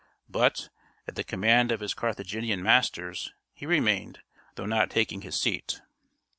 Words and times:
But, 0.27 0.69
at 1.07 1.13
the 1.13 1.23
command 1.23 1.71
of 1.71 1.79
his 1.79 1.93
Carthaginian 1.93 2.63
masters, 2.63 3.33
he 3.53 3.67
remained, 3.67 4.21
though 4.55 4.65
not 4.65 4.89
taking 4.89 5.21
his 5.21 5.39
seat. 5.39 5.79